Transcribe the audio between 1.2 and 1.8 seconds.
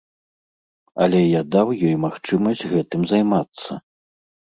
я даў